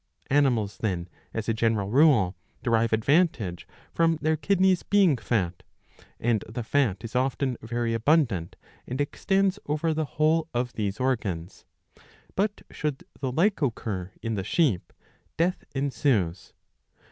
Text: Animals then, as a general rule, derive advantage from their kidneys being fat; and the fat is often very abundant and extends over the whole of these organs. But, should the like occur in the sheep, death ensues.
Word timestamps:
Animals 0.31 0.79
then, 0.79 1.07
as 1.31 1.47
a 1.47 1.53
general 1.53 1.89
rule, 1.91 2.35
derive 2.63 2.91
advantage 2.91 3.67
from 3.93 4.17
their 4.19 4.35
kidneys 4.35 4.81
being 4.81 5.15
fat; 5.15 5.61
and 6.19 6.43
the 6.49 6.63
fat 6.63 7.03
is 7.03 7.15
often 7.15 7.55
very 7.61 7.93
abundant 7.93 8.55
and 8.87 8.99
extends 8.99 9.59
over 9.67 9.93
the 9.93 10.05
whole 10.17 10.49
of 10.55 10.73
these 10.73 10.99
organs. 10.99 11.65
But, 12.35 12.63
should 12.71 13.03
the 13.19 13.31
like 13.31 13.61
occur 13.61 14.11
in 14.23 14.33
the 14.33 14.43
sheep, 14.43 14.91
death 15.37 15.65
ensues. 15.75 16.53